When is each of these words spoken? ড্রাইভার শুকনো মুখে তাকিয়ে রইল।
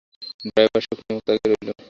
ড্রাইভার 0.45 0.81
শুকনো 0.85 1.11
মুখে 1.15 1.25
তাকিয়ে 1.27 1.49
রইল। 1.51 1.69